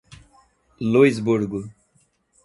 Luisburgo 0.79 1.69